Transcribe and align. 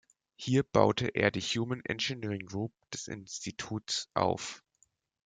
Hier 0.35 0.63
baute 0.63 1.09
er 1.09 1.29
die 1.29 1.41
"Human 1.41 1.85
Engineering 1.85 2.47
Group" 2.47 2.71
des 2.91 3.07
Instituts 3.07 4.09
auf. 4.15 4.63